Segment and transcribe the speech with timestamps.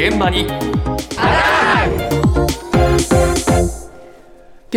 [0.00, 0.56] 現場に今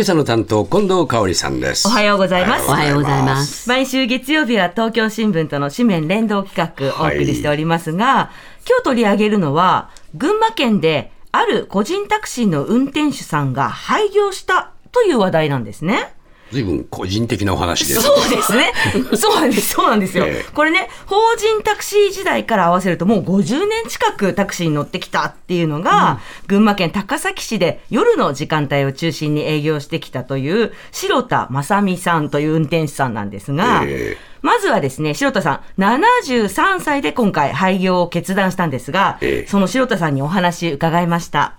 [0.02, 2.68] 朝の担当近藤香織さんですおはようございます。
[2.68, 8.32] おはようございます毎週月曜日は東京新聞との紙面連動企画をお送りしておりますが、
[8.68, 16.12] 今日取り上げるのは、群馬県である個人タクシーの運転手さんが廃業したという話題なんですね。
[16.54, 18.72] 随分個人的なお話ですそうですね。
[19.16, 19.74] そうなんです。
[19.74, 20.24] そうなんですよ。
[20.26, 41.54] ええこれね、法人タクシー時代から合わせるともう50年近くタクシーに乗ってきたっていうのが、群馬県高崎市で夜の時間帯を中心に営業してきたという白田正美さんという運転手さんなんですが、ええまずはですね、白田さん、73歳で今回廃業を決断したんですが、ええその白田さんにお話伺いました。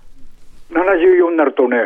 [0.70, 1.76] 74になるとね、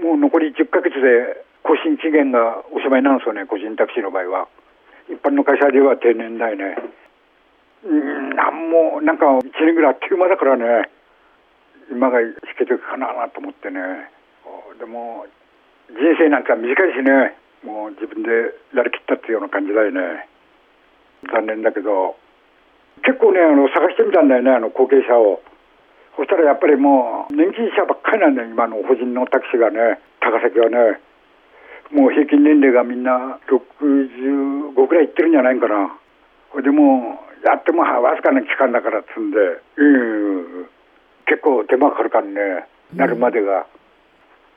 [0.00, 4.48] もう残り10ヶ月で更新期限がおしまいなんですよね、個人タクシーの場合は。
[5.08, 6.76] 一般の会社では定年代ね。
[7.84, 10.90] うん、なんも、なんか1年ぐらいあっという間だからね、
[11.90, 13.80] 今が引けていくかなと思ってね。
[14.78, 15.26] でも、
[15.90, 18.30] 人生なんか短いしね、もう自分で
[18.74, 20.26] やりきったっていうような感じだよね。
[21.30, 22.16] 残念だけど、
[23.04, 25.42] 結構ね、あの探してみたんだよね、あの後継者を。
[26.16, 31.00] そしたらやっぱりもう年金者ばっかりなんだよ、今の法人のタクシーがね、高崎はね。
[31.92, 35.92] もう平均年齢がみんな65ぐらいいってるんじゃないかな。
[36.62, 39.38] でもう、やってもわずかな期間だからっつんで、
[39.76, 39.84] う
[40.64, 40.68] ん、
[41.26, 43.66] 結構手間かかるからね、なるまでが。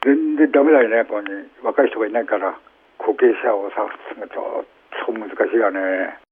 [0.03, 1.27] 全然ダメだよね、ここに。
[1.63, 2.55] 若い人がいないから、
[2.99, 4.65] 後継者を探すのがちょっ
[5.05, 6.25] と難しいよね。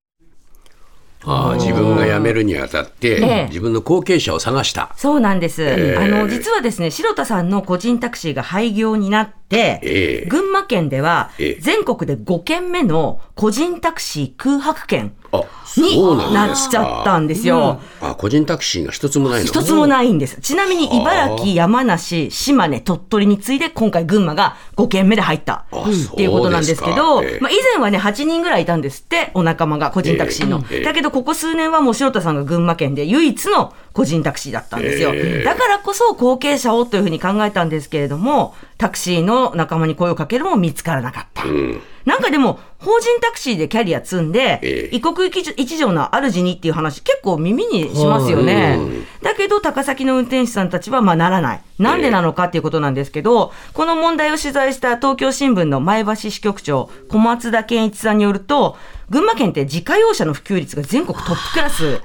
[1.26, 5.64] ああ自分が辞めるにあたって、ええ自分の後継者を探したそうなんです。
[5.64, 10.26] ええあの、実はですね、白田さんの個人タクシーが廃業になって、ええ。
[10.28, 11.62] 群馬県ではええ。
[11.62, 15.44] 全国で5件目の個人タクシー空白券あ
[15.78, 15.98] に
[16.34, 17.80] なっちゃったんですよ。
[18.02, 19.48] あ個人タクシーが一つもないの？
[19.48, 20.40] 一つもないんです。
[20.42, 25.66] ちなみに茨城、山梨、島根、鳥取に次いで今回群馬が5件目で入った。
[25.72, 27.40] あっていうことなんですけど、ええ。
[27.40, 30.64] まあ以前はね、8人ぐらいいたんですって、お仲間が個人タクシーの。
[30.70, 30.84] ええ。
[30.84, 35.12] だけどここ数年はもう白田さんが群馬県で唯一の個人タクシーだったんですよ。
[35.16, 35.44] ええ。
[35.44, 41.46] だからこそ後継者をというふうに考えたんですけれども、タクシーの仲間に声をかけるも見つからなかった。
[41.46, 48.78] うんなんかでも、法人タクシーでキャリア積んで、ええ異国一条の主にっていう話結構耳にしますよね。
[49.22, 51.62] だけど、高崎の運転手さんたちはまあならない。
[51.80, 58.78] なんでなのかっていうことなんですけど、この問題を取材した東京新聞の前橋支局長、小松田健一さんによると、
[59.10, 62.02] 群馬県って自家用車の普及率が全国トップクラス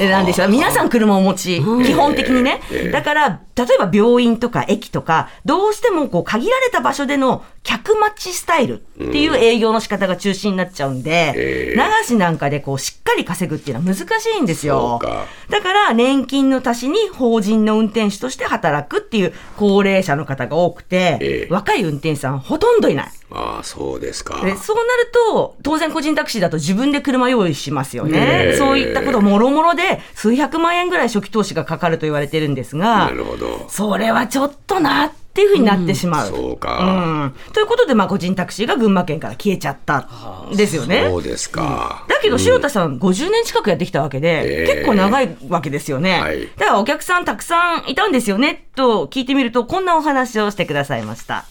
[0.00, 0.48] なんですよ。
[0.48, 2.60] 皆さん車をお持ち、基本的にね。
[2.92, 15.00] だから、例えば病院とか駅とか、どうしてもこう限られた場所での客待ちスタイルっていう営業の仕方が中心になっちゃうんで、流しなんかでこうしっかり稼ぐっていうのは難しいんですよ。
[15.02, 15.26] か。
[15.50, 21.52] だから年金の足しに法人の運転手として働くっていう高齢者の方が多くて、ええ。
[21.52, 23.08] 若い運転手さんほとんどいない。
[23.32, 24.44] ああそうですか。
[24.44, 28.54] でそうなると、当然個人タクシーだと自分で車用意しますよね。
[28.56, 33.66] そういったこともろもろで数百万円ぐらい初期投資がかかると言われてるんですがな、るほど。
[33.68, 36.28] それはちょっとなっていうふうになってしまう。
[36.28, 40.08] そうか、うんということで、まあ、個人タクシーが群馬県から消えちゃった
[40.52, 41.06] んですよね。
[41.10, 46.20] そうですか、だけど、白田さん、50年近くやってきたわけで、ええ結構長いわけですよね。
[46.20, 51.44] はいだから、お客さんたくさんいたんですよね、と聞いてみると、こんなお話をしてくださいました。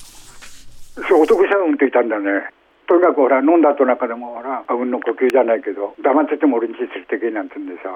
[0.96, 2.50] そう、男者が運転いたんだね。
[2.88, 7.90] とにかくほら、飲んだ後なんかでもほら、あうんの呼吸じゃないけど、黙ってても俺に連れてけなんて言うんでさ。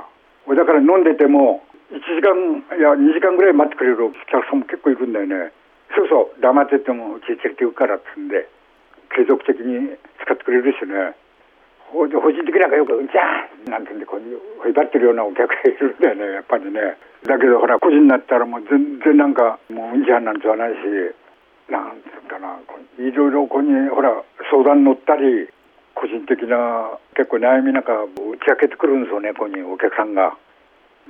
[0.47, 1.63] 俺だから飲んでても、
[1.93, 2.33] 1時間、
[2.77, 5.51] いや、2時間ぐらい待ってくれるお客さんも結構いるんだよね。
[5.95, 8.47] そうそう、黙っててもうち連れて行くからっつんで、
[9.15, 11.15] 継続的に使ってくれるしね。
[11.89, 16.97] ほ個人的なんかよく、じゃあなんて言うんで、こういう、ほいばってるようなお客がいるんだよね、やっぱりね。
[17.25, 20.77] だけどほら、個人になったらもう全然なんか、もううんじゃんなんて言わないし、
[21.69, 22.57] なんつうかな、
[22.97, 24.13] いろいろここにほら
[24.51, 25.49] 相談乗ったり、
[25.95, 28.07] 個人的な結構悩みなんか打
[28.37, 30.37] ち明けてくるんですよね、ここにお客さんが。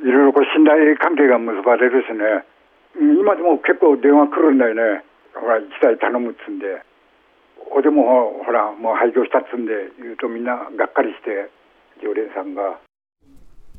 [0.01, 2.45] いろいろこう信頼関係が結ばれるしね、
[2.95, 5.03] 今でも結構電話来るんだよね、
[5.35, 6.81] ほら、一台頼むっつんで。
[7.69, 11.49] ほでもほら、もう廃業したっつんで言うとみんながっかりして、
[12.01, 12.79] 常連さんが。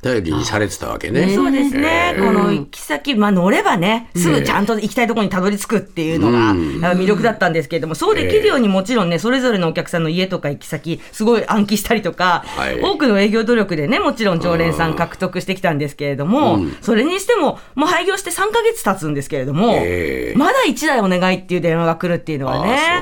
[0.03, 1.35] 頼りにされてたわけね。
[1.35, 6.55] そうですね、この行き先、まあ、乗ればね、すぐちゃんと行きたいところにたどり着くっていうのが
[6.95, 12.81] 魅力だったんですけれども、そうできるようにもちろんね、それぞれのお客さんの家とか行き先、すごい暗記したりとか、はい。
[12.81, 20.39] 多くの営業努力でね、もちろん常連さん獲得してきたんですけれども、それにしても、もう廃業して3ヶ月経つんですけれども、ええ。
[20.39, 23.01] まだ1台お願いっていう電話が来るっていうのはね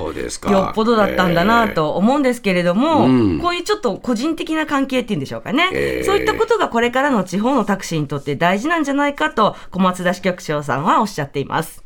[0.50, 3.38] よっぽどだったんだなと思うんですけれども、うん。
[3.40, 6.04] こういうちょっと個人的な関係っていうんでしょうかね、ええ。
[6.04, 11.84] そういったことがこれからの地方のタクシーにとって大事なんじゃないかと、小松田支局長さんはおっしゃっています。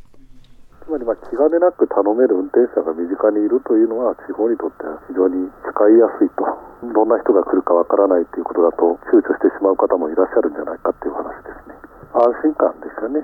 [0.83, 6.43] つまりまあ気兼ねなく頼める運転手さんが身近にいるというのは地方にとっては非常に使いやすいと。
[6.91, 11.75] どんな人が来るかわからないということだと躊躇してしまう方もいらっしゃるんじゃないかっていう話ですね。
[12.11, 13.23] 安心感ですよね。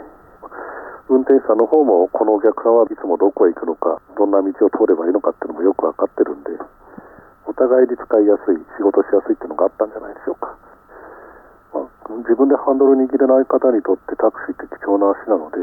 [1.10, 6.52] 運転手さんの方もこのお客さんはいつもどこへ行くのかどんな道を通ればいいのかっていうのもよくわかってるんで
[7.50, 10.56] お互いに使いやすい仕事しやすいっていうのがあったんじゃないでしょうか、
[12.10, 15.62] 自分でハンドル握れない方にとってタクシーって貴重な足なので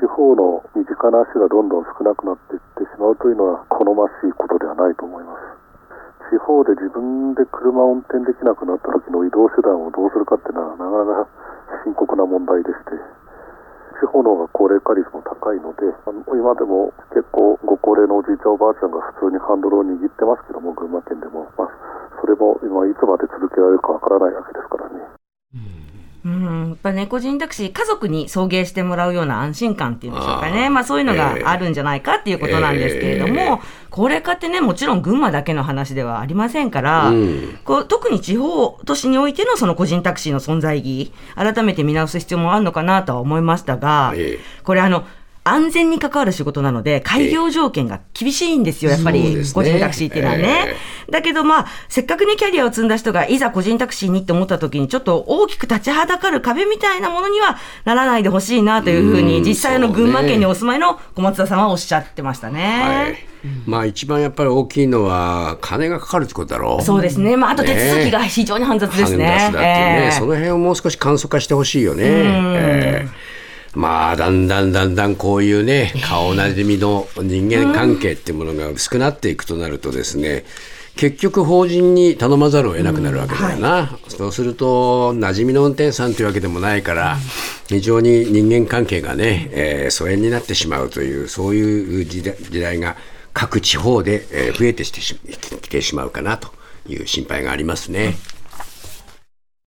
[0.00, 11.28] 地方の身近な足がどんどん少なくなっていってしまうというのは好ましいことではないと思います地方で自分で車を運転できなくなった時の移動手段をどうするかっていうのはなかなか
[11.84, 12.96] 深刻な問題でして
[14.00, 21.70] 地方の方が高齢化率も高いのであの今でも結構ご高齢のおじいちゃんおばあちゃんが普通にハンドルを握ってますけども群馬県でも、まあ、
[22.16, 24.69] それも今いつまで続けられるかわからないわけです。
[26.24, 30.68] うん、やっぱ猫人タクシー、家族に送迎してもらうような安心感っていうんでしょうかね。
[30.68, 33.58] まあそういうのがあるんじゃないかっていうことなんですけれども、ええ
[33.90, 37.58] 高齢化ってね、もちろん群馬だけの話ではありませんから、うん。
[37.64, 44.62] こう特に地方都市においてのその個人タクシーの存在意義、改めて見直す必要もあるのかなとは思いましたが、ええ。
[44.62, 45.04] これあの、
[45.42, 50.74] 安全に関わる仕事なので、開業条件が厳しいんですよ、やっぱり、個人タクシーっていうのはね。
[51.10, 62.82] だけどまあ、せっかくね、キャリアを積んだ人が、いざ個人タクシーにって思った時に、ちょっと大きく立ちはだかる壁みたいなものにはならないでほしいなというふううんに、実際あの群馬県にお住まいの小松田さんはおっしゃってましたね。
[62.82, 63.30] はい。
[63.66, 66.84] まあ一番やっぱり大きいのは金がかかるってことだろう。
[66.84, 67.38] そうですね。
[67.38, 69.26] まあ、あと手続きが非常に煩雑ですね。
[69.26, 72.02] ハンダスだっていうね、ええその辺をもう少し簡素化してほしいよね。
[72.04, 73.08] ええ
[73.74, 80.44] まあだんだんだんだんこういうね顔なじみの人間関係っていうものが薄くなっていくとなるとですね
[80.96, 87.16] 結局法人に頼まざるを得なくなるわけだよな、そうすると馴染みの運転手さんというわけでもないから
[87.68, 92.96] 非常に人間関係がね、えー疎遠になってしまうというそういう時代時代が
[93.32, 96.48] 各地方で、えー増えてきてしまうかなと
[96.86, 98.16] いう心配がありますね。